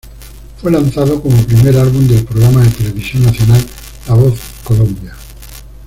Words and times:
Fue 0.59 0.71
lanzado 0.71 1.21
como 1.21 1.43
primer 1.45 1.77
álbum 1.77 2.07
del 2.07 2.25
programa 2.25 2.63
de 2.63 2.71
televisión 2.71 3.23
nacional 3.23 3.63
La 4.07 4.15
Voz 4.15 4.33
Colombia. 4.63 5.13